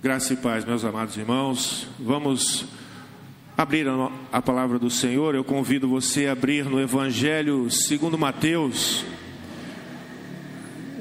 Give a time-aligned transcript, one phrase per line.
[0.00, 1.88] Graça e paz, meus amados irmãos.
[1.98, 2.66] Vamos
[3.56, 3.84] abrir
[4.30, 5.34] a palavra do Senhor.
[5.34, 9.04] Eu convido você a abrir no Evangelho segundo Mateus.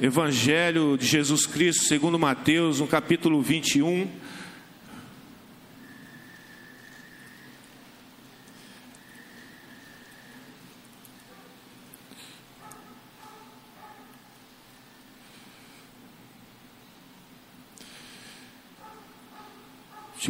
[0.01, 4.07] Evangelho de Jesus Cristo segundo Mateus, no capítulo 21.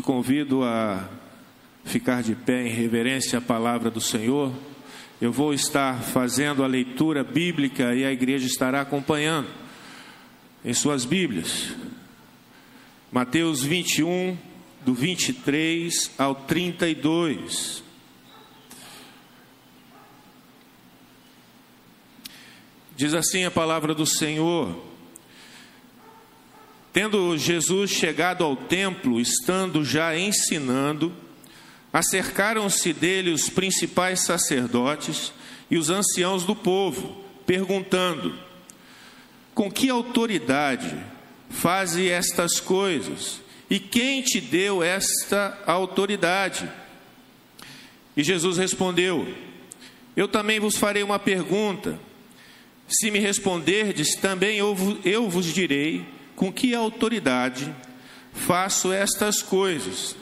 [0.08, 1.05] Convido a
[1.84, 4.54] ficar de pé em reverência à palavra do Senhor.
[5.20, 9.50] Eu vou estar fazendo a leitura bíblica e a igreja estará acompanhando
[10.64, 11.76] em suas Bíblias.
[13.12, 14.38] Mateus 21,
[14.86, 17.84] do 23 ao 32.
[22.95, 24.87] Diz assim a palavra do Senhor:
[26.98, 31.14] Tendo Jesus chegado ao templo, estando já ensinando,
[31.94, 35.31] acercaram-se dele os principais sacerdotes
[35.70, 38.34] e os anciãos do povo, perguntando:
[39.54, 40.98] Com que autoridade
[41.52, 43.42] faze estas coisas?
[43.70, 46.67] E quem te deu esta autoridade?
[48.16, 49.32] E Jesus respondeu:
[50.16, 52.00] Eu também vos farei uma pergunta.
[52.89, 57.75] Se me responderdes, também eu, vos direi com que autoridade
[58.31, 60.16] faço estas coisas?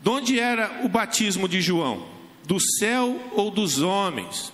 [0.00, 2.06] De onde era o batismo de João?
[2.44, 4.52] Do céu ou dos homens?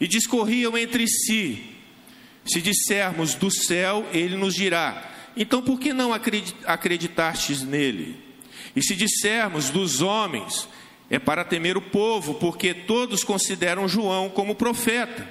[0.00, 1.64] E discorriam entre si.
[2.46, 8.16] Se dissermos do céu, ele nos dirá: então por que não acreditastes nele?
[8.74, 10.66] E se dissermos dos homens,
[11.10, 15.28] é para temer o povo, porque todos consideram João como profeta.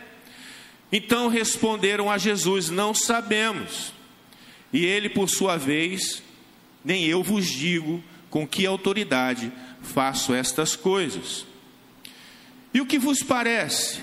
[0.91, 3.99] Então responderam a Jesus: Não sabemos.
[4.73, 6.21] E ele, por sua vez,
[6.83, 11.45] nem eu vos digo com que autoridade faço estas coisas.
[12.73, 13.99] E o que vos parece?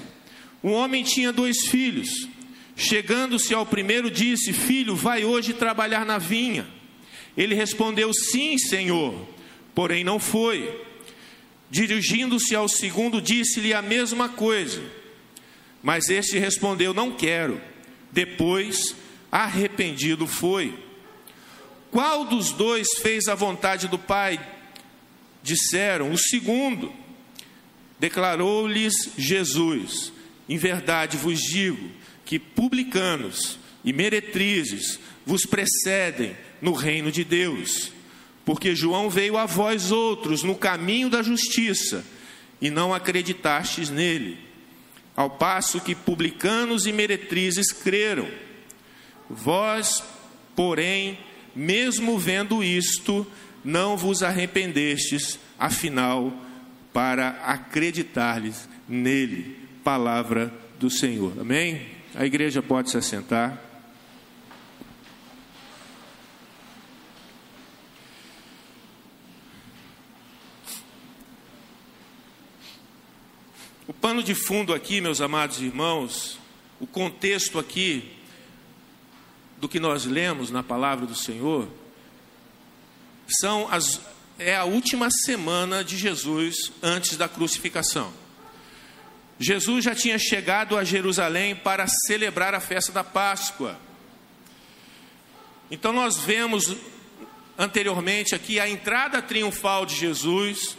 [0.62, 2.28] Um homem tinha dois filhos.
[2.76, 6.66] Chegando-se ao primeiro, disse: Filho, vai hoje trabalhar na vinha.
[7.36, 9.26] Ele respondeu: Sim, senhor,
[9.74, 10.86] porém não foi.
[11.70, 14.82] Dirigindo-se ao segundo, disse-lhe a mesma coisa.
[15.82, 17.60] Mas este respondeu: Não quero.
[18.12, 18.94] Depois,
[19.30, 20.78] arrependido foi.
[21.90, 24.38] Qual dos dois fez a vontade do Pai?
[25.42, 26.92] Disseram, o segundo.
[27.98, 30.12] Declarou-lhes Jesus:
[30.48, 31.90] Em verdade vos digo
[32.24, 37.92] que publicanos e meretrizes vos precedem no reino de Deus.
[38.44, 42.04] Porque João veio a vós outros no caminho da justiça
[42.60, 44.38] e não acreditastes nele.
[45.14, 48.28] Ao passo que publicanos e meretrizes creram.
[49.28, 50.02] Vós,
[50.56, 51.18] porém,
[51.54, 53.26] mesmo vendo isto,
[53.64, 56.32] não vos arrependestes, afinal,
[56.92, 59.56] para acreditar-lhes nele.
[59.84, 61.38] Palavra do Senhor.
[61.40, 61.86] Amém?
[62.14, 63.62] A igreja pode se assentar.
[73.86, 76.38] O pano de fundo aqui, meus amados irmãos,
[76.78, 78.17] o contexto aqui
[79.60, 81.68] do que nós lemos na palavra do Senhor
[83.40, 84.00] são as,
[84.38, 88.12] é a última semana de Jesus antes da crucificação.
[89.38, 93.78] Jesus já tinha chegado a Jerusalém para celebrar a festa da Páscoa.
[95.70, 96.74] Então nós vemos
[97.56, 100.76] anteriormente aqui a entrada triunfal de Jesus,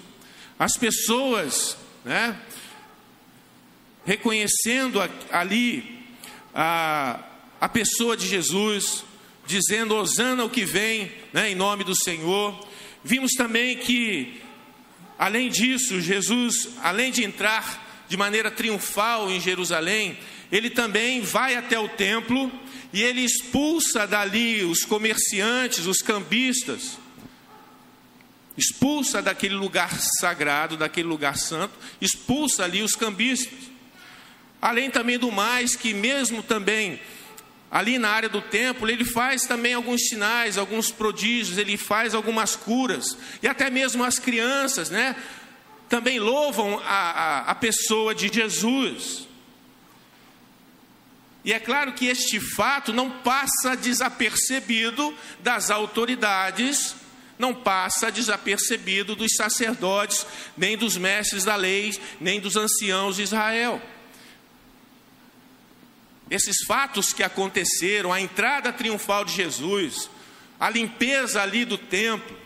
[0.57, 2.37] as pessoas, né,
[4.05, 4.99] reconhecendo
[5.31, 6.05] ali
[6.53, 7.19] a,
[7.59, 9.03] a pessoa de Jesus,
[9.45, 12.67] dizendo: Osana o que vem, né, em nome do Senhor.
[13.03, 14.41] Vimos também que,
[15.17, 20.17] além disso, Jesus, além de entrar de maneira triunfal em Jerusalém,
[20.51, 22.51] ele também vai até o templo
[22.91, 26.97] e ele expulsa dali os comerciantes, os cambistas,
[28.57, 33.69] expulsa daquele lugar sagrado, daquele lugar santo, expulsa ali os cambistas.
[34.61, 36.99] Além também do mais, que mesmo também
[37.71, 42.55] ali na área do templo, ele faz também alguns sinais, alguns prodígios, ele faz algumas
[42.55, 45.15] curas, e até mesmo as crianças, né?
[45.87, 49.27] Também louvam a, a, a pessoa de Jesus.
[51.43, 56.95] E é claro que este fato não passa desapercebido das autoridades,
[57.39, 60.25] não passa desapercebido dos sacerdotes,
[60.57, 63.81] nem dos mestres da lei, nem dos anciãos de Israel
[66.29, 70.09] esses fatos que aconteceram, a entrada triunfal de Jesus,
[70.59, 72.37] a limpeza ali do templo,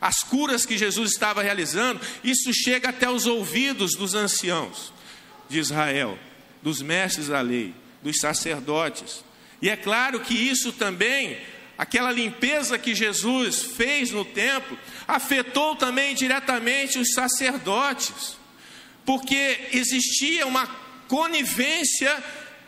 [0.00, 4.92] as curas que Jesus estava realizando, isso chega até os ouvidos dos anciãos
[5.48, 6.18] de Israel,
[6.60, 9.24] dos mestres da lei, dos sacerdotes.
[9.60, 11.38] E é claro que isso também,
[11.78, 14.76] aquela limpeza que Jesus fez no templo,
[15.06, 18.36] afetou também diretamente os sacerdotes,
[19.04, 20.66] porque existia uma
[21.06, 22.12] conivência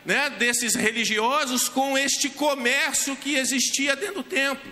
[0.05, 4.71] né, desses religiosos com este comércio que existia dentro do templo.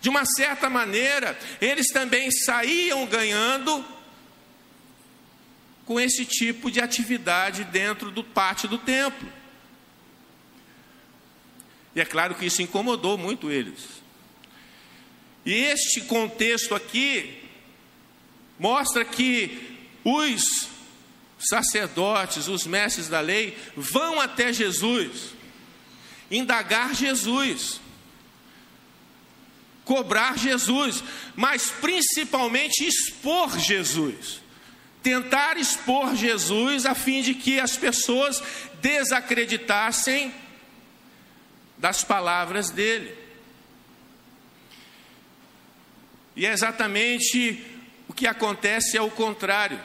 [0.00, 3.84] De uma certa maneira, eles também saíam ganhando
[5.84, 9.30] com esse tipo de atividade dentro do pátio do templo.
[11.94, 14.00] E é claro que isso incomodou muito eles.
[15.44, 17.42] E este contexto aqui
[18.58, 20.69] mostra que os
[21.48, 25.34] sacerdotes, os mestres da lei, vão até Jesus,
[26.30, 27.80] indagar Jesus,
[29.84, 31.02] cobrar Jesus,
[31.34, 34.40] mas principalmente expor Jesus.
[35.02, 38.42] Tentar expor Jesus a fim de que as pessoas
[38.82, 40.32] desacreditassem
[41.78, 43.16] das palavras dele.
[46.36, 47.64] E é exatamente
[48.06, 49.80] o que acontece é o contrário.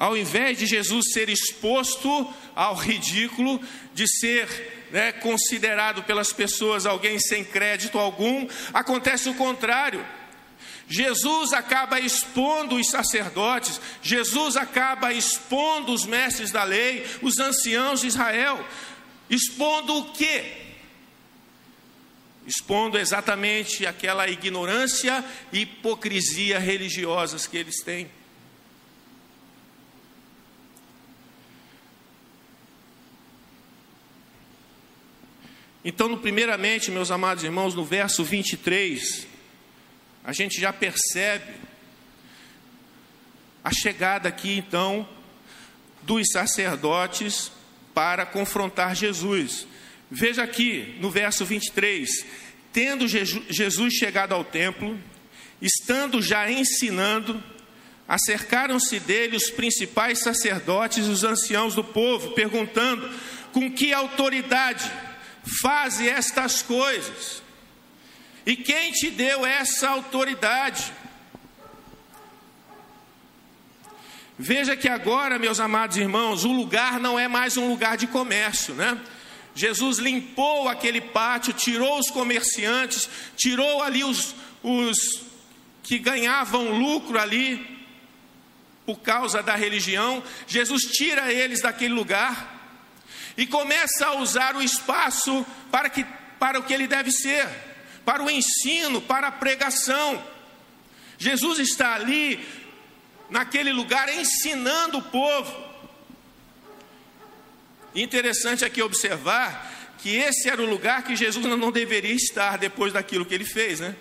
[0.00, 3.60] Ao invés de Jesus ser exposto ao ridículo,
[3.92, 10.02] de ser né, considerado pelas pessoas alguém sem crédito algum, acontece o contrário.
[10.88, 18.06] Jesus acaba expondo os sacerdotes, Jesus acaba expondo os mestres da lei, os anciãos de
[18.06, 18.66] Israel,
[19.28, 20.62] expondo o quê?
[22.46, 28.10] Expondo exatamente aquela ignorância e hipocrisia religiosas que eles têm.
[35.82, 39.26] Então, primeiramente, meus amados irmãos, no verso 23,
[40.22, 41.54] a gente já percebe
[43.64, 45.08] a chegada aqui, então,
[46.02, 47.50] dos sacerdotes
[47.94, 49.66] para confrontar Jesus.
[50.10, 52.26] Veja aqui no verso 23:
[52.74, 54.98] Tendo Jesus chegado ao templo,
[55.62, 57.42] estando já ensinando,
[58.06, 63.08] acercaram-se dele os principais sacerdotes e os anciãos do povo, perguntando:
[63.50, 64.90] Com que autoridade
[65.60, 67.42] faze estas coisas?
[68.46, 70.92] E quem te deu essa autoridade?
[74.38, 78.74] Veja que agora, meus amados irmãos, o lugar não é mais um lugar de comércio,
[78.74, 78.98] né?
[79.54, 85.22] Jesus limpou aquele pátio, tirou os comerciantes, tirou ali os, os
[85.82, 87.78] que ganhavam lucro ali
[88.86, 90.22] por causa da religião.
[90.46, 92.59] Jesus tira eles daquele lugar
[93.40, 96.04] e começa a usar o espaço para, que,
[96.38, 97.48] para o que ele deve ser
[98.04, 100.20] para o ensino, para a pregação.
[101.18, 102.44] Jesus está ali,
[103.28, 105.70] naquele lugar, ensinando o povo.
[107.94, 113.24] Interessante aqui observar que esse era o lugar que Jesus não deveria estar depois daquilo
[113.24, 113.94] que ele fez, né?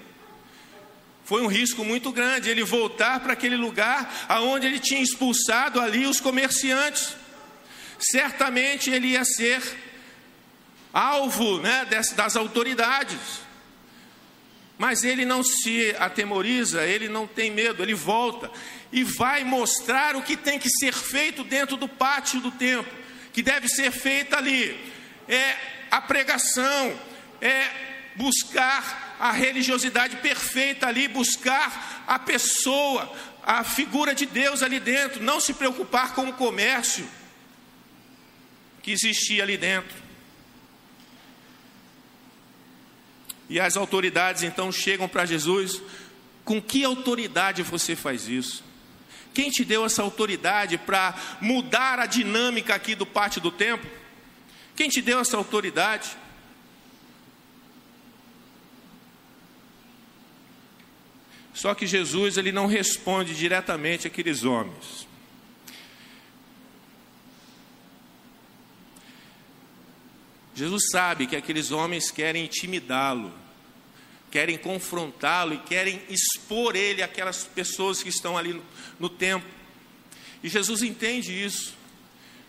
[1.25, 6.07] Foi um risco muito grande ele voltar para aquele lugar aonde ele tinha expulsado ali
[6.07, 7.15] os comerciantes.
[8.00, 9.62] Certamente ele ia ser
[10.94, 11.86] alvo né,
[12.16, 13.19] das autoridades.
[14.78, 18.50] Mas ele não se atemoriza, ele não tem medo, ele volta
[18.91, 22.91] e vai mostrar o que tem que ser feito dentro do pátio do templo,
[23.34, 24.94] que deve ser feito ali.
[25.27, 25.56] É
[25.91, 26.98] a pregação,
[27.41, 27.68] é
[28.15, 33.13] buscar a religiosidade perfeita ali, buscar a pessoa,
[33.44, 37.08] a figura de Deus ali dentro, não se preocupar com o comércio
[38.81, 39.95] que existia ali dentro.
[43.50, 45.81] E as autoridades então chegam para Jesus:
[46.45, 48.63] com que autoridade você faz isso?
[49.33, 53.89] Quem te deu essa autoridade para mudar a dinâmica aqui do pátio do templo?
[54.75, 56.09] Quem te deu essa autoridade?
[61.53, 65.09] Só que Jesus ele não responde diretamente àqueles homens.
[70.60, 73.34] Jesus sabe que aqueles homens querem intimidá-lo,
[74.30, 78.62] querem confrontá-lo e querem expor ele àquelas pessoas que estão ali no,
[79.00, 79.50] no templo.
[80.44, 81.74] E Jesus entende isso,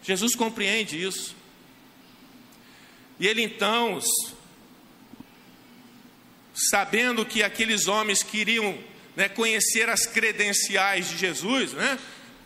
[0.02, 1.36] Jesus compreende isso.
[3.20, 4.00] E ele então,
[6.52, 8.76] sabendo que aqueles homens queriam
[9.14, 11.96] né, conhecer as credenciais de Jesus, né?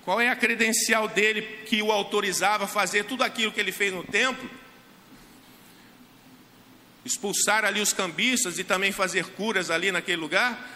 [0.05, 3.95] qual é a credencial dele que o autorizava a fazer tudo aquilo que ele fez
[3.95, 4.64] no templo?
[7.05, 10.71] Expulsar ali os cambistas e também fazer curas ali naquele lugar.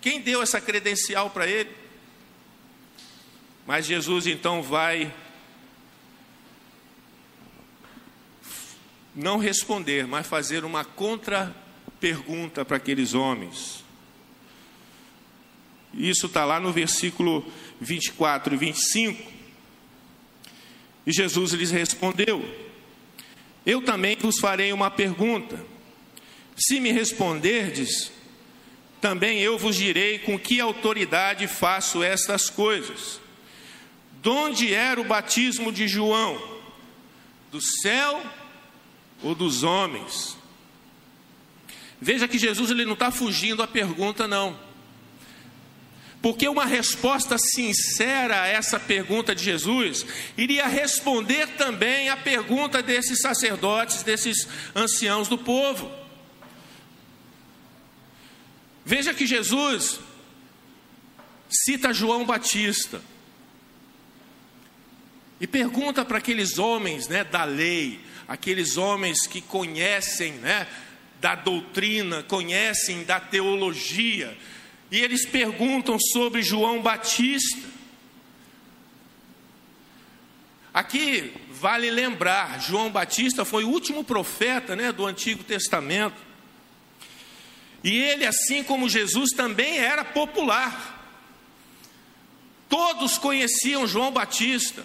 [0.00, 1.70] Quem deu essa credencial para ele?
[3.66, 5.12] Mas Jesus então vai
[9.14, 13.84] não responder, mas fazer uma contra-pergunta para aqueles homens.
[15.92, 17.50] Isso está lá no versículo
[17.80, 19.32] 24 e 25.
[21.06, 22.44] E Jesus lhes respondeu:
[23.66, 25.62] Eu também vos farei uma pergunta.
[26.56, 28.12] Se me responderdes,
[29.00, 33.20] também eu vos direi com que autoridade faço estas coisas.
[34.22, 36.40] De onde era o batismo de João?
[37.50, 38.24] Do céu
[39.22, 40.36] ou dos homens?
[42.00, 44.65] Veja que Jesus ele não está fugindo à pergunta, não.
[46.26, 50.04] Porque uma resposta sincera a essa pergunta de Jesus
[50.36, 55.88] iria responder também à pergunta desses sacerdotes, desses anciãos do povo.
[58.84, 60.00] Veja que Jesus
[61.48, 63.00] cita João Batista
[65.40, 70.66] e pergunta para aqueles homens né, da lei, aqueles homens que conhecem né,
[71.20, 74.36] da doutrina, conhecem da teologia,
[74.90, 77.76] e eles perguntam sobre João Batista.
[80.72, 86.16] Aqui vale lembrar, João Batista foi o último profeta né, do Antigo Testamento.
[87.82, 90.94] E ele, assim como Jesus, também era popular.
[92.68, 94.84] Todos conheciam João Batista,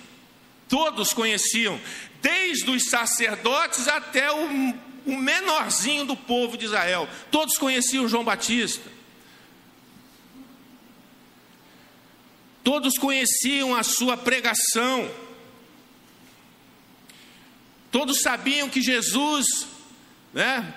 [0.69, 1.79] todos conheciam,
[2.21, 9.00] desde os sacerdotes até o, o menorzinho do povo de Israel, todos conheciam João Batista.
[12.63, 15.09] Todos conheciam a sua pregação.
[17.91, 19.45] Todos sabiam que Jesus
[20.33, 20.73] né,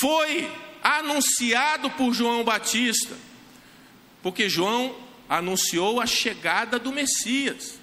[0.00, 0.50] foi
[0.82, 3.16] anunciado por João Batista,
[4.22, 4.94] porque João
[5.28, 7.78] anunciou a chegada do Messias.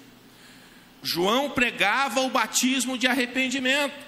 [1.02, 4.05] João pregava o batismo de arrependimento.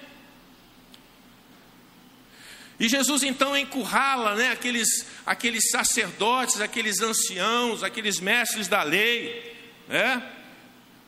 [2.79, 9.55] E Jesus então encurrala né, aqueles, aqueles sacerdotes, aqueles anciãos, aqueles mestres da lei,
[9.87, 10.23] né,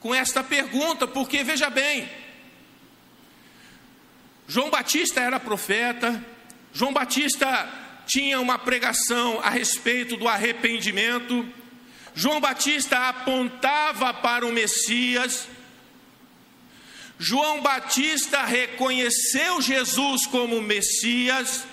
[0.02, 2.10] com esta pergunta, porque veja bem,
[4.48, 6.22] João Batista era profeta,
[6.74, 7.70] João Batista
[8.06, 11.48] tinha uma pregação a respeito do arrependimento,
[12.14, 15.48] João Batista apontava para o Messias,
[17.24, 21.64] João Batista reconheceu Jesus como Messias.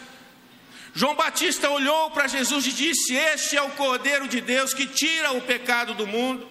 [0.93, 5.33] João Batista olhou para Jesus e disse: Este é o Cordeiro de Deus que tira
[5.33, 6.47] o pecado do mundo.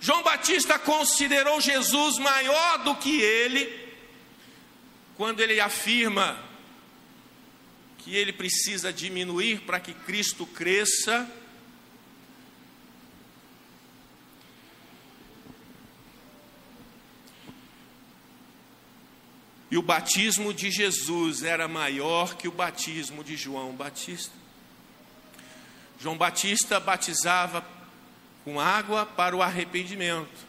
[0.00, 3.72] João Batista considerou Jesus maior do que ele,
[5.16, 6.36] quando ele afirma
[7.98, 11.30] que ele precisa diminuir para que Cristo cresça.
[19.70, 24.34] E o batismo de Jesus era maior que o batismo de João Batista.
[26.00, 27.64] João Batista batizava
[28.44, 30.46] com água para o arrependimento,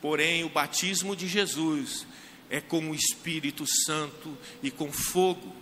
[0.00, 2.06] porém o batismo de Jesus
[2.50, 5.56] é com o Espírito Santo e com fogo.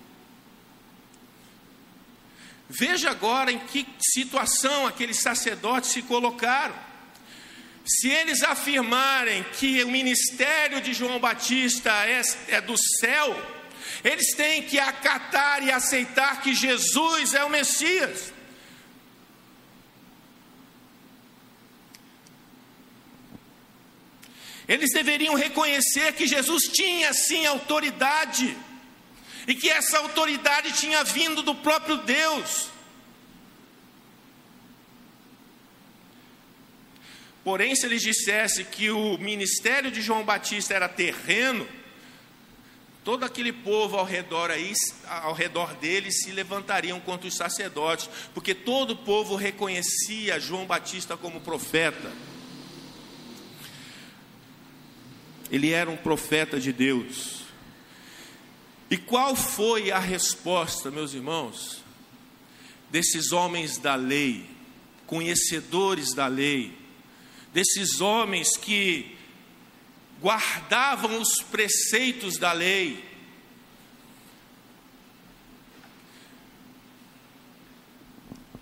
[2.68, 6.87] Veja agora em que situação aqueles sacerdotes se colocaram.
[7.88, 13.34] Se eles afirmarem que o ministério de João Batista é, é do céu,
[14.04, 18.30] eles têm que acatar e aceitar que Jesus é o Messias.
[24.68, 28.54] Eles deveriam reconhecer que Jesus tinha sim autoridade,
[29.46, 32.68] e que essa autoridade tinha vindo do próprio Deus.
[37.48, 41.66] Porém, se eles dissessem que o ministério de João Batista era terreno,
[43.02, 44.70] todo aquele povo ao redor aí,
[45.06, 51.16] ao redor dele, se levantariam contra os sacerdotes, porque todo o povo reconhecia João Batista
[51.16, 52.12] como profeta.
[55.50, 57.44] Ele era um profeta de Deus.
[58.90, 61.82] E qual foi a resposta, meus irmãos,
[62.90, 64.44] desses homens da lei,
[65.06, 66.76] conhecedores da lei,
[67.58, 69.18] desses homens que
[70.20, 73.04] guardavam os preceitos da lei.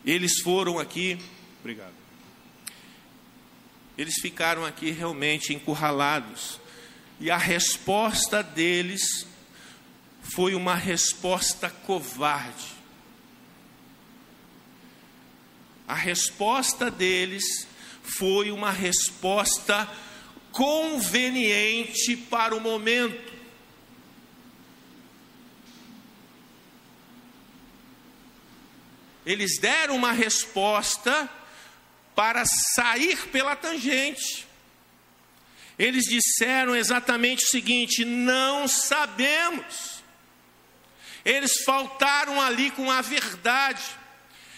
[0.03, 1.19] Eles foram aqui,
[1.61, 1.93] obrigado.
[3.99, 6.59] Eles ficaram aqui realmente encurralados.
[7.21, 9.27] E a resposta deles
[10.23, 12.73] foi uma resposta covarde.
[15.87, 17.76] A resposta deles
[18.07, 19.89] foi uma resposta
[20.53, 23.35] conveniente para o momento.
[29.27, 31.29] Eles deram uma resposta
[32.15, 34.47] para sair pela tangente.
[35.79, 39.97] Eles disseram exatamente o seguinte: não sabemos.
[41.25, 43.83] Eles faltaram ali com a verdade.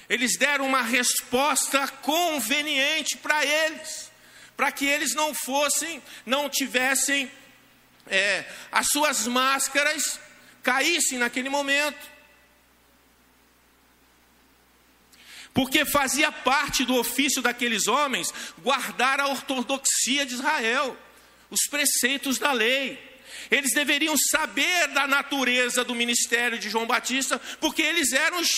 [0.09, 4.11] Eles deram uma resposta conveniente para eles,
[4.57, 7.31] para que eles não fossem, não tivessem
[8.07, 10.19] é, as suas máscaras
[10.63, 12.19] caíssem naquele momento.
[15.59, 20.97] porque fazia parte do ofício daqueles homens guardar a ortodoxia de Israel,
[21.51, 23.08] os preceitos da lei.
[23.51, 28.49] Eles deveriam saber da natureza do ministério de João Batista, porque eles eram os,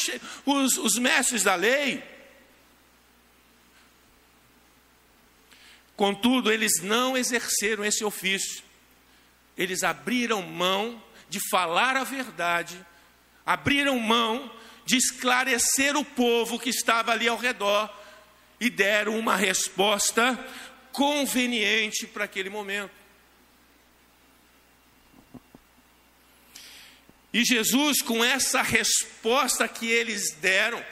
[0.45, 2.03] os, os mestres da lei.
[5.97, 8.65] Contudo, eles não exerceram esse ofício.
[9.57, 12.85] Eles abriram mão de falar a verdade,
[13.47, 14.51] abriram mão
[14.85, 17.89] de esclarecer o povo que estava ali ao redor
[18.59, 20.39] e deram uma resposta
[20.91, 23.00] conveniente para aquele momento.
[27.33, 30.85] E Jesus, com essa resposta que eles deram,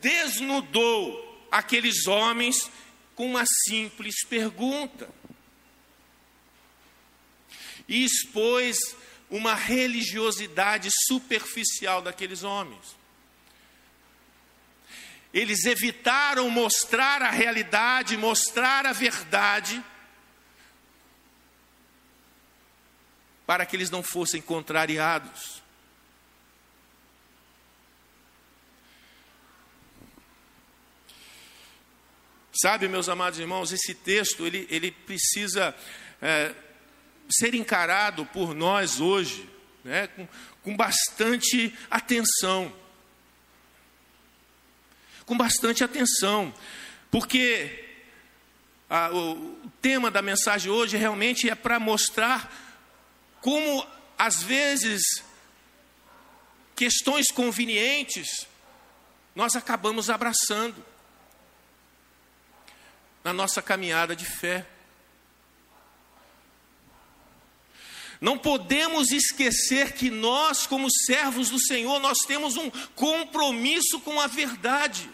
[0.00, 2.70] desnudou aqueles homens
[3.14, 5.08] com uma simples pergunta.
[7.86, 8.78] E expôs
[9.28, 12.96] uma religiosidade superficial daqueles homens.
[15.32, 19.82] Eles evitaram mostrar a realidade, mostrar a verdade,
[23.46, 25.61] para que eles não fossem contrariados.
[32.60, 35.74] Sabe, meus amados irmãos, esse texto ele, ele precisa
[36.20, 36.54] é,
[37.30, 39.48] ser encarado por nós hoje
[39.82, 40.28] né, com,
[40.62, 42.70] com bastante atenção.
[45.24, 46.52] Com bastante atenção,
[47.10, 47.88] porque
[48.90, 52.52] a, o tema da mensagem hoje realmente é para mostrar
[53.40, 53.86] como,
[54.18, 55.02] às vezes,
[56.76, 58.46] questões convenientes
[59.34, 60.91] nós acabamos abraçando
[63.24, 64.66] na nossa caminhada de fé.
[68.20, 74.28] Não podemos esquecer que nós, como servos do Senhor, nós temos um compromisso com a
[74.28, 75.10] verdade.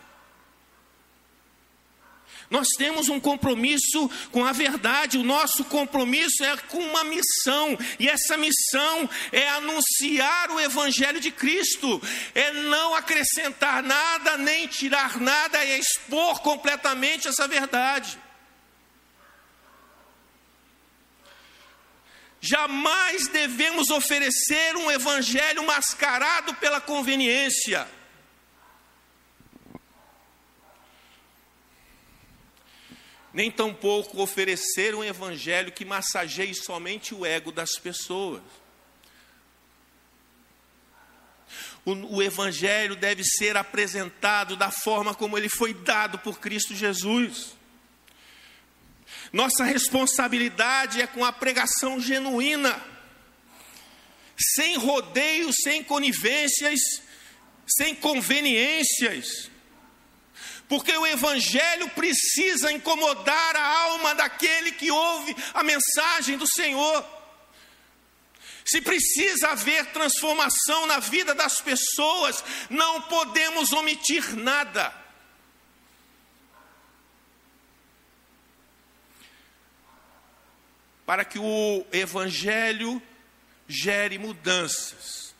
[2.51, 8.09] Nós temos um compromisso com a verdade, o nosso compromisso é com uma missão, e
[8.09, 12.01] essa missão é anunciar o Evangelho de Cristo,
[12.35, 18.19] é não acrescentar nada, nem tirar nada, é expor completamente essa verdade.
[22.41, 27.98] Jamais devemos oferecer um evangelho mascarado pela conveniência.
[33.33, 38.43] Nem tampouco oferecer um evangelho que massageie somente o ego das pessoas.
[41.85, 47.57] O, o, Evangelho deve ser apresentado da forma como ele foi dado por Cristo Jesus.
[49.33, 52.79] Nossa responsabilidade é com a pregação genuína,
[54.37, 56.79] sem rodeios, sem conivências,
[57.67, 59.51] sem conveniências.
[60.69, 67.05] Porque o Evangelho precisa incomodar a alma daquele que ouve a mensagem do Senhor.
[68.65, 75.09] Se precisa haver transformação na vida das pessoas, não podemos omitir nada.
[81.09, 83.01] para que o Evangelho
[83.67, 85.35] gere mudanças,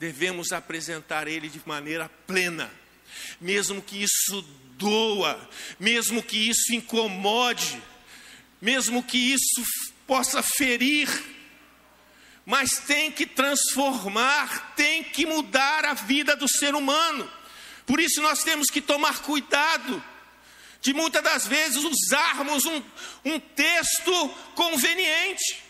[0.00, 2.68] devemos apresentar ele de maneira plena,
[3.40, 4.42] mesmo que isso
[4.76, 7.80] doa, mesmo que isso incomode,
[8.60, 9.64] mesmo que isso
[10.06, 11.08] possa ferir,
[12.44, 17.30] mas tem que transformar, tem que mudar a vida do ser humano.
[17.86, 20.02] Por isso nós temos que tomar cuidado
[20.80, 22.82] de muitas das vezes usarmos um,
[23.24, 25.62] um texto conveniente,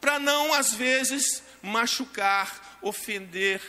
[0.00, 3.60] para não, às vezes, machucar, ofender.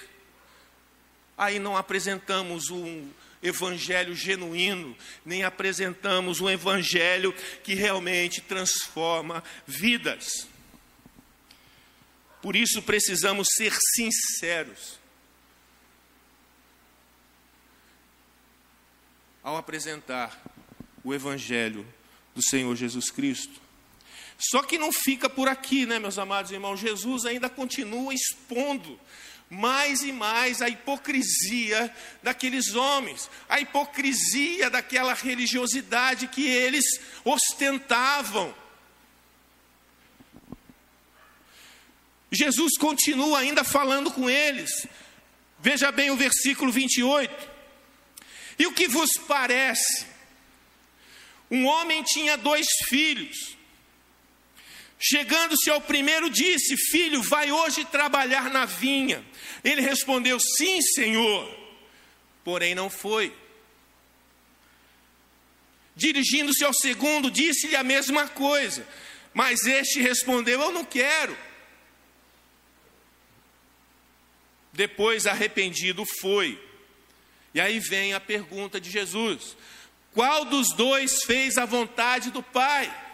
[1.38, 3.10] Aí não apresentamos um
[3.44, 10.48] evangelho genuíno, nem apresentamos um evangelho que realmente transforma vidas.
[12.42, 14.98] Por isso precisamos ser sinceros.
[19.44, 20.42] Ao apresentar
[21.04, 21.86] o Evangelho
[22.36, 23.62] do Senhor Jesus Cristo.
[24.38, 26.80] Só que não fica por aqui, né, meus amados irmãos?
[26.80, 29.00] Jesus ainda continua expondo
[29.50, 36.86] mais e mais a hipocrisia daqueles homens, a hipocrisia daquela religiosidade que eles
[37.24, 38.54] ostentavam.
[42.32, 44.70] Jesus continua ainda falando com eles.
[45.60, 47.50] Veja bem o versículo 28.
[48.60, 50.06] E o que vos parece?
[51.50, 53.57] Um homem tinha dois filhos.
[55.00, 59.24] Chegando-se ao primeiro, disse: Filho, vai hoje trabalhar na vinha.
[59.64, 61.56] Ele respondeu: Sim, senhor.
[62.44, 63.34] Porém, não foi.
[65.96, 68.88] Dirigindo-se ao segundo, disse-lhe a mesma coisa.
[69.34, 71.38] Mas este respondeu: Eu não quero.
[74.74, 76.64] Depois, arrependido, foi.
[77.54, 79.56] E aí vem a pergunta de Jesus:
[80.12, 83.07] Qual dos dois fez a vontade do Pai?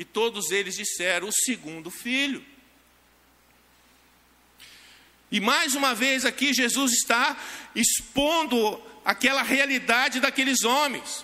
[0.00, 2.42] E todos eles disseram: o segundo filho.
[5.30, 7.36] E mais uma vez aqui Jesus está
[7.74, 11.22] expondo aquela realidade daqueles homens,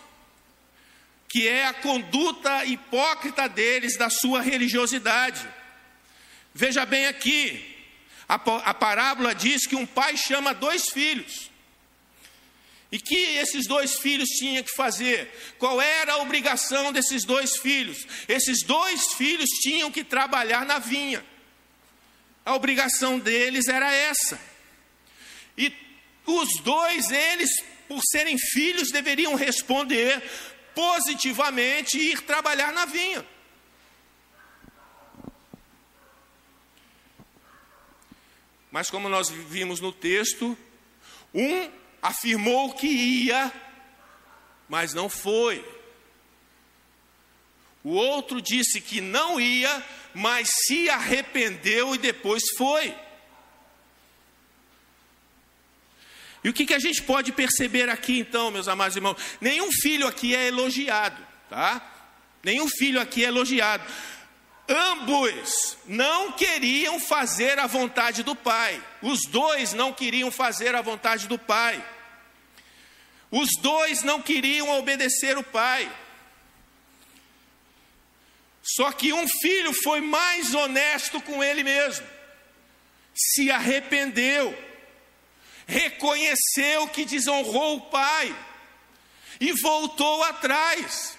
[1.27, 5.49] que é a conduta hipócrita deles, da sua religiosidade.
[6.53, 7.83] Veja bem aqui,
[8.29, 11.51] a, parábola diz que um pai chama dois filhos.
[12.91, 15.29] E que esses dois filhos tinham que fazer?
[15.59, 18.07] Qual era a obrigação desses dois filhos?
[18.29, 21.25] Esses dois filhos tinham que trabalhar na vinha.
[22.45, 24.41] A obrigação deles era essa.
[25.59, 25.73] E
[26.25, 27.51] os dois, eles,
[27.89, 30.23] por serem filhos, deveriam responder
[30.75, 33.27] positivamente e ir trabalhar na vinha.
[38.71, 40.57] Mas como nós vimos no texto,
[41.35, 41.71] um
[42.07, 43.53] afirmou que ia,
[44.69, 45.65] mas não foi.
[47.83, 52.95] O outro disse que não ia, mas se arrependeu e depois foi.
[56.43, 59.17] E o que, que a gente pode perceber aqui então, meus amados irmãos?
[59.41, 61.83] Nenhum filho aqui é elogiado, tá?
[62.43, 63.85] Nenhum filho aqui é elogiado.
[64.69, 68.83] Ambos não queriam fazer a vontade do Pai.
[69.03, 71.85] Os dois não queriam fazer a vontade do Pai.
[73.31, 75.91] Os dois não queriam obedecer o pai.
[78.63, 82.07] Só que um filho foi mais honesto com ele mesmo,
[83.15, 84.57] se arrependeu,
[85.67, 88.37] reconheceu que desonrou o pai
[89.41, 91.17] e voltou atrás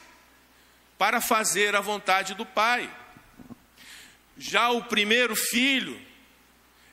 [0.98, 2.94] para fazer a vontade do pai.
[4.38, 6.00] Já o primeiro filho,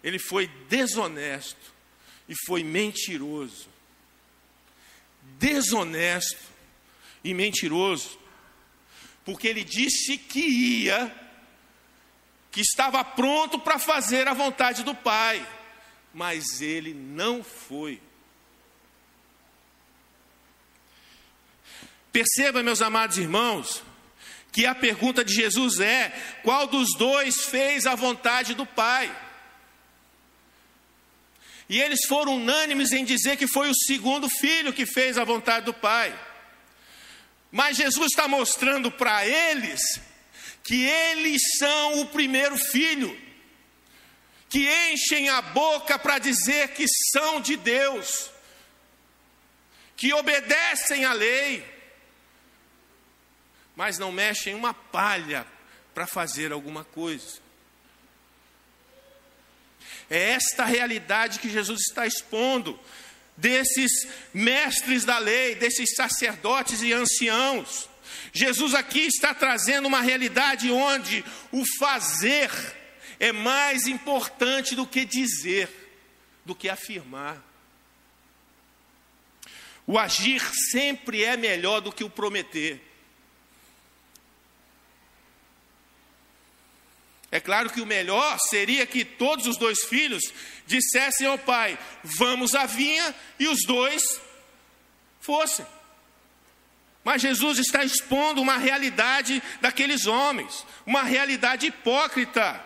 [0.04, 1.74] ele foi desonesto
[2.28, 3.73] e foi mentiroso
[5.38, 6.52] desonesto
[7.22, 8.18] e mentiroso,
[9.24, 11.14] porque ele disse que ia,
[12.50, 15.46] que estava pronto para fazer a vontade do Pai,
[16.12, 18.00] mas ele não foi.
[22.12, 23.82] Perceba, meus amados irmãos,
[24.52, 26.10] que a pergunta de Jesus é:
[26.44, 29.23] qual dos dois fez a vontade do Pai?
[31.68, 35.66] E eles foram unânimes em dizer que foi o segundo filho que fez a vontade
[35.66, 36.18] do Pai.
[37.50, 39.80] Mas Jesus está mostrando para eles
[40.62, 43.16] que eles são o primeiro filho,
[44.48, 48.30] que enchem a boca para dizer que são de Deus,
[49.96, 51.64] que obedecem à lei,
[53.76, 55.46] mas não mexem uma palha
[55.94, 57.43] para fazer alguma coisa.
[60.10, 62.78] É esta realidade que Jesus está expondo,
[63.36, 63.90] desses
[64.32, 67.88] mestres da lei, desses sacerdotes e anciãos.
[68.32, 72.50] Jesus aqui está trazendo uma realidade onde o fazer
[73.18, 75.68] é mais importante do que dizer,
[76.44, 77.42] do que afirmar.
[79.86, 82.80] O agir sempre é melhor do que o prometer.
[87.34, 90.22] É claro que o melhor seria que todos os dois filhos
[90.68, 94.20] dissessem ao pai: Vamos à vinha, e os dois
[95.18, 95.66] fossem.
[97.02, 102.64] Mas Jesus está expondo uma realidade daqueles homens, uma realidade hipócrita.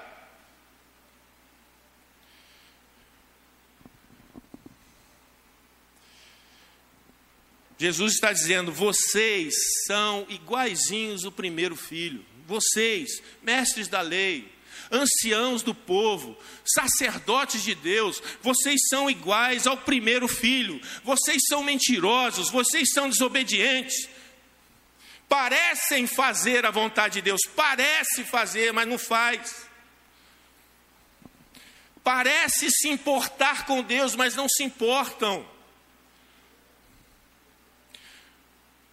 [7.79, 9.55] Jesus está dizendo: vocês
[9.87, 12.23] são iguaizinhos o primeiro filho.
[12.47, 14.58] Vocês, mestres da lei,
[14.91, 22.51] anciãos do povo, sacerdotes de Deus, vocês são iguais ao primeiro filho, vocês são mentirosos,
[22.51, 24.09] vocês são desobedientes.
[25.29, 29.69] Parecem fazer a vontade de Deus, parece fazer, mas não faz.
[32.03, 35.47] Parece se importar com Deus, mas não se importam.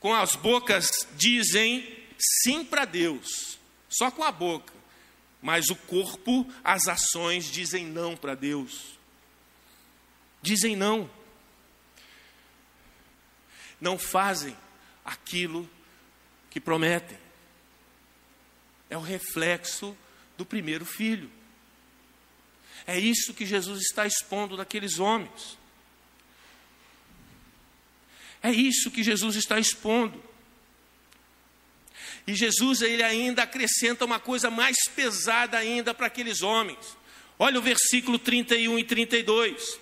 [0.01, 3.57] Com as bocas dizem sim para Deus,
[3.89, 4.73] só com a boca,
[5.45, 8.97] mas o corpo, as ações dizem não para Deus.
[10.41, 11.07] Dizem não.
[13.79, 14.57] Não fazem
[15.05, 15.69] aquilo
[16.49, 17.19] que prometem.
[18.89, 19.95] É o reflexo
[20.35, 21.29] do primeiro filho.
[22.87, 25.59] É isso que Jesus está expondo daqueles homens.
[28.41, 30.23] É isso que Jesus está expondo.
[32.27, 36.97] E Jesus ele ainda acrescenta uma coisa mais pesada ainda para aqueles homens.
[37.37, 39.79] Olha o versículo 31 e 32.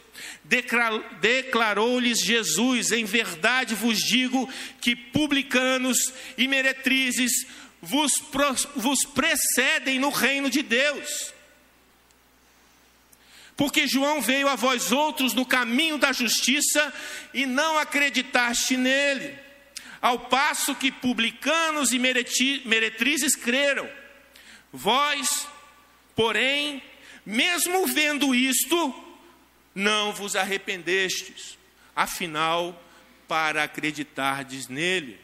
[1.21, 4.49] Declarou-lhes Jesus: Em verdade vos digo
[4.81, 5.97] que publicanos
[6.37, 7.31] e meretrizes
[7.81, 8.11] vos,
[8.75, 11.33] vos precedem no reino de Deus.
[13.55, 16.93] Porque João veio a vós outros no caminho da justiça
[17.33, 19.37] e não acreditaste nele,
[20.03, 23.89] ao passo que publicanos e meretrizes creram.
[24.69, 25.47] Vós,
[26.13, 26.83] porém,
[27.25, 28.93] mesmo vendo isto,
[29.73, 31.57] não vos arrependestes,
[31.95, 32.83] afinal,
[33.29, 35.17] para acreditardes nele.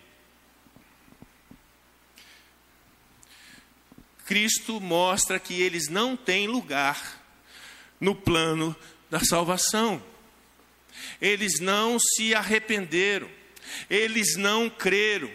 [4.25, 7.21] Cristo mostra que eles não têm lugar
[7.99, 8.73] no plano
[9.09, 10.01] da salvação.
[11.19, 13.38] Eles não se arrependeram,
[13.89, 15.32] eles não creram,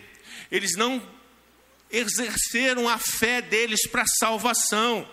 [0.50, 1.02] eles não
[1.90, 5.08] exerceram a fé deles para salvação.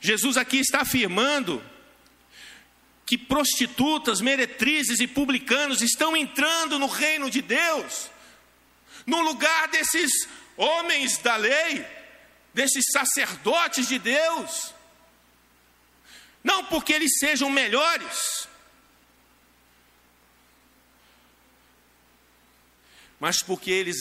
[0.00, 1.64] Jesus aqui está afirmando
[3.06, 8.10] que prostitutas, meretrizes e publicanos estão entrando no reino de Deus,
[9.06, 10.10] no lugar desses
[10.56, 11.86] homens da lei,
[12.54, 14.71] desses sacerdotes de Deus,
[16.42, 18.48] não porque eles sejam melhores,
[23.18, 23.96] mas porque eles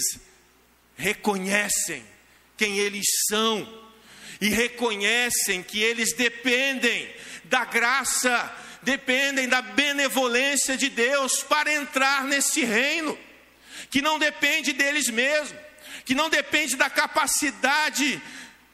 [0.96, 2.06] reconhecem
[2.58, 3.82] quem eles são
[4.40, 12.64] e reconhecem que eles dependem da graça, dependem da benevolência de Deus para entrar nesse
[12.64, 13.18] reino,
[13.90, 15.72] que não depende deles mesmos
[16.06, 18.22] que não depende da capacidade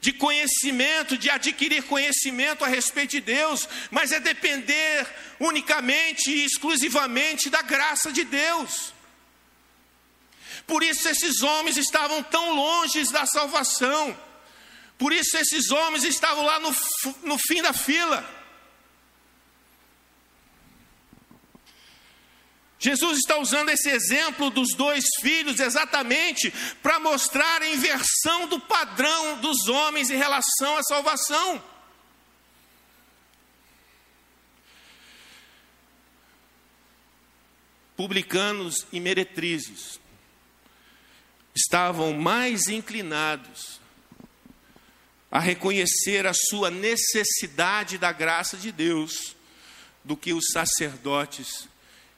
[0.00, 5.06] de conhecimento, de adquirir conhecimento a respeito de Deus, mas é depender
[5.40, 8.92] unicamente e exclusivamente da graça de Deus.
[10.66, 14.16] Por isso esses homens estavam tão longe da salvação,
[14.96, 16.74] por isso esses homens estavam lá no,
[17.22, 18.37] no fim da fila.
[22.78, 29.40] Jesus está usando esse exemplo dos dois filhos exatamente para mostrar a inversão do padrão
[29.40, 31.62] dos homens em relação à salvação.
[37.96, 39.98] Publicanos e meretrizes
[41.52, 43.80] estavam mais inclinados
[45.28, 49.34] a reconhecer a sua necessidade da graça de Deus
[50.04, 51.68] do que os sacerdotes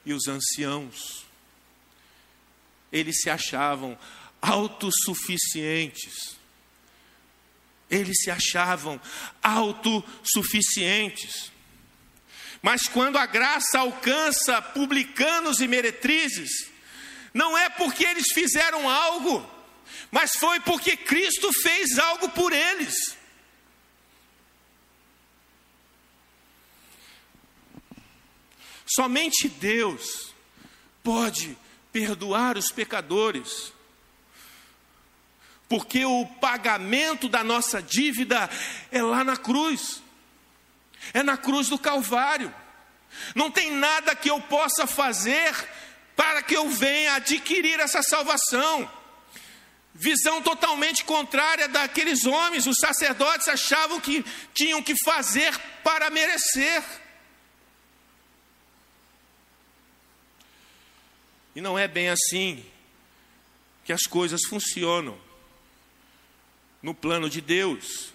[0.05, 1.25] e os anciãos.
[2.93, 3.99] Eles se achavam
[4.41, 6.39] autossuficientes.
[7.91, 9.01] Eles se achavam
[9.43, 11.51] autossuficientes.
[12.63, 16.69] Mas quando a graça alcança publicanos e meretrizes,
[17.33, 19.49] não é porque eles fizeram algo,
[20.11, 23.17] mas foi porque Cristo fez algo por eles.
[28.93, 30.35] Somente Deus
[31.01, 31.57] pode
[31.93, 33.73] perdoar os pecadores,
[35.69, 38.51] porque o pagamento da nossa dívida
[38.91, 40.03] é lá na cruz,
[41.15, 42.53] é na cruz do Calvário.
[43.33, 45.55] Não tem nada que eu possa fazer
[46.17, 48.91] para que eu venha adquirir essa salvação.
[49.95, 56.83] Visão totalmente contrária daqueles homens, os sacerdotes achavam que tinham que fazer para merecer.
[61.55, 62.65] E não é bem assim
[63.85, 65.19] que as coisas funcionam
[66.83, 68.13] no plano de Deus.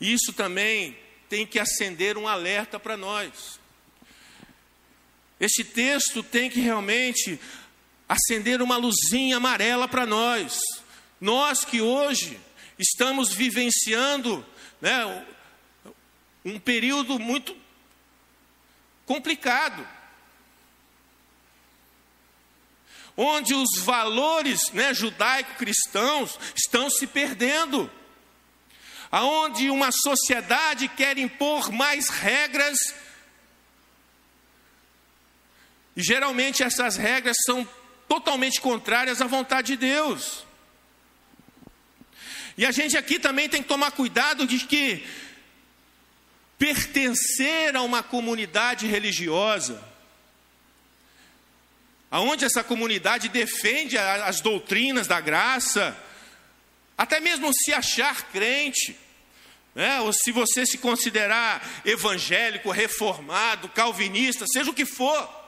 [0.00, 0.96] Isso também
[1.28, 3.58] tem que acender um alerta para nós.
[5.40, 7.38] Este texto tem que realmente
[8.08, 10.58] acender uma luzinha amarela para nós.
[11.20, 12.40] Nós que hoje
[12.78, 14.44] estamos vivenciando
[14.80, 15.26] né,
[16.44, 17.56] um período muito
[19.04, 19.86] complicado,
[23.20, 27.90] onde os valores né, judaico-cristãos estão se perdendo,
[29.10, 32.78] aonde uma sociedade quer impor mais regras,
[35.96, 37.68] e geralmente essas regras são
[38.06, 40.44] totalmente contrárias à vontade de Deus.
[42.56, 45.04] E a gente aqui também tem que tomar cuidado de que
[46.56, 49.82] pertencer a uma comunidade religiosa,
[52.10, 55.96] aonde essa comunidade defende as doutrinas da graça,
[56.96, 58.96] até mesmo se achar crente,
[59.74, 60.00] né?
[60.00, 65.38] ou se você se considerar evangélico, reformado, calvinista, seja o que for,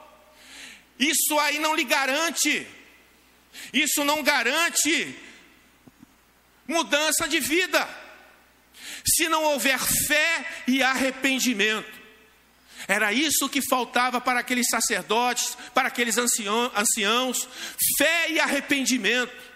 [0.99, 2.67] isso aí não lhe garante,
[3.73, 5.17] isso não garante
[6.67, 7.87] mudança de vida.
[9.05, 12.00] Se não houver fé e arrependimento.
[12.87, 17.47] Era isso que faltava para aqueles sacerdotes, para aqueles anciãos:
[17.97, 19.51] fé e arrependimento.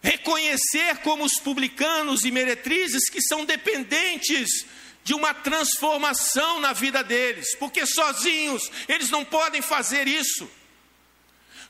[0.00, 4.64] Reconhecer como os publicanos e meretrizes que são dependentes
[5.02, 10.48] de uma transformação na vida deles, porque sozinhos eles não podem fazer isso.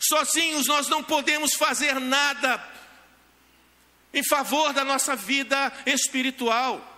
[0.00, 2.62] Sozinhos nós não podemos fazer nada
[4.12, 6.97] em favor da nossa vida espiritual.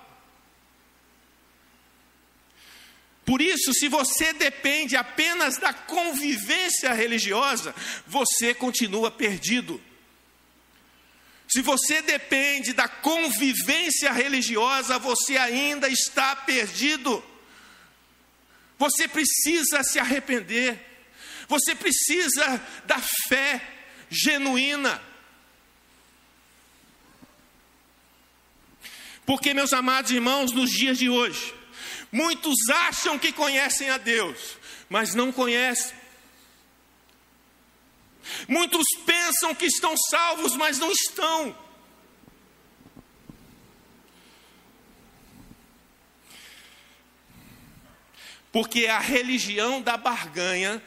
[3.31, 7.73] Por isso, se você depende apenas da convivência religiosa,
[8.05, 9.81] você continua perdido.
[11.47, 17.25] Se você depende da convivência religiosa, você ainda está perdido.
[18.77, 20.85] Você precisa se arrepender.
[21.47, 23.63] Você precisa da fé
[24.11, 25.01] genuína.
[29.25, 31.60] Porque, meus amados irmãos, nos dias de hoje,
[32.13, 34.57] muitos acham que conhecem a Deus,
[34.89, 35.99] mas não conhecem.
[38.47, 41.57] Muitos pensam que estão salvos, mas não estão.
[48.53, 50.83] Porque a religião da barganha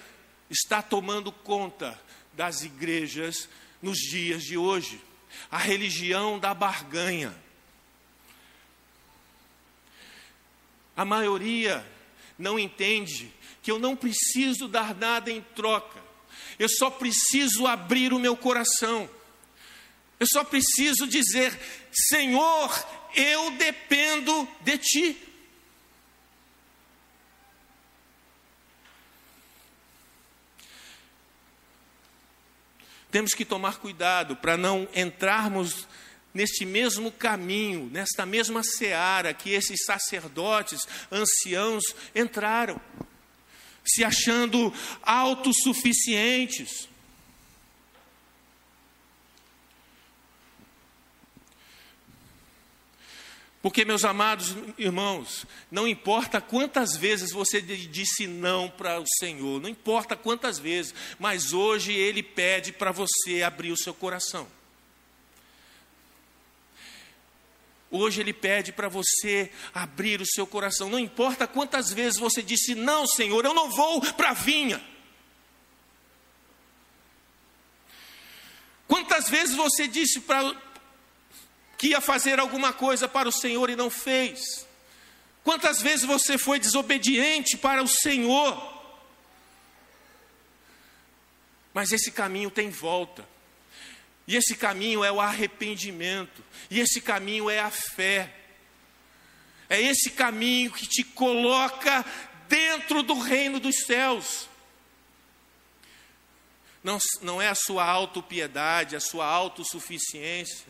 [0.50, 2.00] está tomando conta
[2.34, 3.48] das igrejas
[3.82, 5.02] nos dias de hoje.
[5.50, 7.34] A religião da barganha.
[10.96, 11.86] A maioria
[12.38, 16.02] não entende que eu não preciso dar nada em troca,
[16.60, 19.10] eu só preciso abrir o meu coração,
[20.20, 21.58] eu só preciso dizer:
[22.10, 25.30] Senhor, eu dependo de Ti.
[33.14, 35.88] Temos que tomar cuidado para não entrarmos
[36.34, 41.84] neste mesmo caminho, nesta mesma seara que esses sacerdotes, anciãos
[42.16, 42.82] entraram,
[43.86, 46.88] se achando autossuficientes.
[53.62, 59.70] Porque, meus amados irmãos, não importa quantas vezes você disse não para o Senhor, não
[59.70, 64.46] importa quantas vezes, mas hoje Ele pede para você abrir o seu coração.
[67.96, 70.90] Hoje Ele pede para você abrir o seu coração.
[70.90, 74.84] Não importa quantas vezes você disse, não, Senhor, eu não vou para a vinha.
[78.88, 80.60] Quantas vezes você disse para
[81.78, 84.66] que ia fazer alguma coisa para o Senhor e não fez?
[85.44, 88.74] Quantas vezes você foi desobediente para o Senhor?
[91.72, 93.33] Mas esse caminho tem volta.
[94.28, 98.34] E esse caminho é o arrependimento, e esse caminho é a fé.
[99.70, 102.06] É esse caminho que te coloca
[102.48, 104.48] dentro do reino dos céus.
[106.84, 110.68] Não, não é a sua autopiedade, a sua autossuficiência,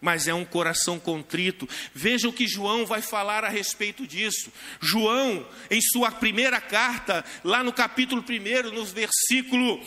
[0.00, 1.68] mas é um coração contrito.
[1.94, 4.50] Veja o que João vai falar a respeito disso.
[4.80, 9.84] João, em sua primeira carta, lá no capítulo 1, no versículo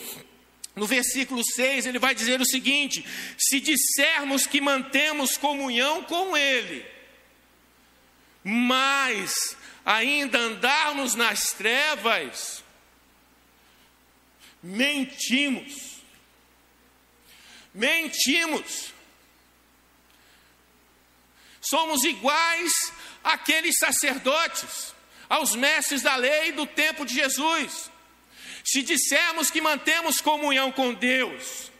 [0.74, 3.04] no versículo 6, ele vai dizer o seguinte:
[3.36, 6.86] se dissermos que mantemos comunhão com Ele,
[8.44, 12.62] mas ainda andarmos nas trevas,
[14.62, 15.90] mentimos.
[17.72, 18.92] Mentimos.
[21.60, 22.72] Somos iguais
[23.22, 24.94] àqueles sacerdotes,
[25.28, 27.89] aos mestres da lei do tempo de Jesus
[28.64, 31.70] Se dissermos que mantemos comunhão com Deus,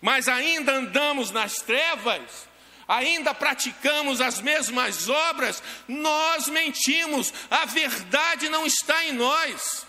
[0.00, 2.48] mas ainda andamos nas trevas,
[2.88, 9.86] ainda praticamos as mesmas obras, nós mentimos, a verdade não está em nós.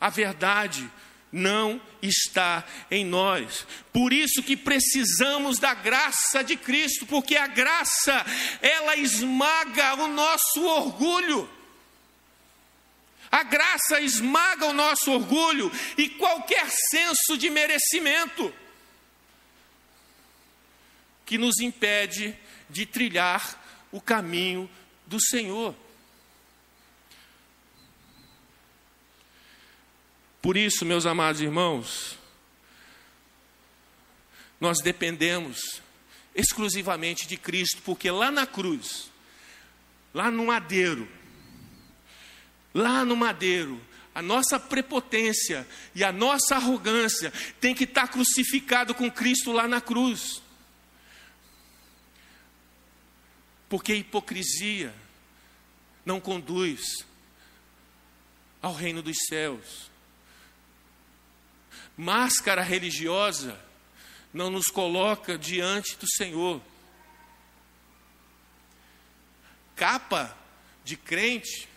[0.00, 0.90] A verdade
[1.32, 3.66] não está em nós.
[3.92, 8.24] Por isso que precisamos da graça de Cristo, porque a graça,
[8.60, 11.48] ela esmaga o nosso orgulho.
[13.30, 18.52] A graça esmaga o nosso orgulho e qualquer senso de merecimento
[21.24, 22.36] que nos impede
[22.68, 24.68] de trilhar o caminho
[25.06, 25.74] do Senhor.
[30.42, 32.18] Por isso, meus amados irmãos,
[34.60, 35.80] nós dependemos
[36.34, 39.10] exclusivamente de Cristo, porque lá na cruz,
[40.12, 41.08] lá no madeiro,
[42.74, 43.80] lá no madeiro,
[44.14, 49.80] a nossa prepotência e a nossa arrogância tem que estar crucificado com Cristo lá na
[49.80, 50.42] cruz.
[53.68, 54.92] Porque hipocrisia
[56.04, 57.06] não conduz
[58.60, 59.90] ao reino dos céus.
[61.96, 63.58] Máscara religiosa
[64.34, 66.60] não nos coloca diante do Senhor.
[69.76, 70.36] Capa
[70.84, 71.69] de crente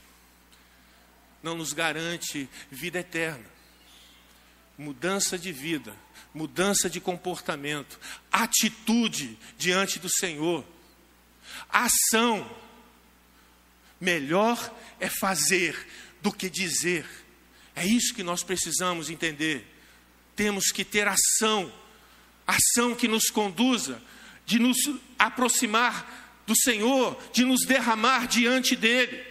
[1.43, 3.45] não nos garante vida eterna.
[4.77, 5.95] Mudança de vida,
[6.33, 7.99] mudança de comportamento,
[8.31, 10.65] atitude diante do Senhor,
[11.69, 12.49] ação.
[14.01, 15.87] Melhor é fazer
[16.21, 17.05] do que dizer.
[17.75, 19.73] É isso que nós precisamos entender
[20.35, 21.71] temos que ter ação,
[22.45, 24.01] ação que nos conduza,
[24.45, 24.77] de nos
[25.17, 29.23] aproximar do Senhor, de nos derramar diante dEle,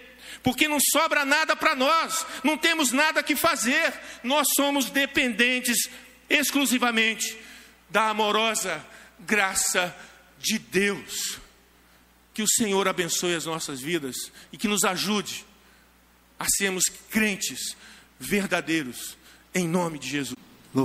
[0.43, 5.89] porque não sobra nada para nós, não temos nada que fazer, nós somos dependentes
[6.29, 7.39] exclusivamente
[7.89, 8.85] da amorosa
[9.21, 9.95] graça
[10.39, 11.39] de Deus.
[12.35, 14.17] Que o Senhor abençoe as nossas vidas
[14.53, 15.45] e que nos ajude
[16.39, 17.77] a sermos crentes
[18.19, 19.17] verdadeiros,
[19.55, 20.37] em nome de Jesus.